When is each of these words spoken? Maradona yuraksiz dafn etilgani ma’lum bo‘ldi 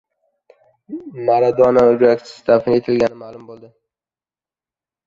Maradona 1.27 1.83
yuraksiz 1.91 2.35
dafn 2.51 2.77
etilgani 2.79 3.21
ma’lum 3.25 3.49
bo‘ldi 3.53 3.73